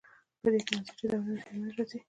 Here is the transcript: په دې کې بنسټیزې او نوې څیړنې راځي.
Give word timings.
په 0.41 0.47
دې 0.53 0.59
کې 0.67 0.73
بنسټیزې 0.77 1.15
او 1.17 1.23
نوې 1.27 1.37
څیړنې 1.43 1.69
راځي. 1.77 1.97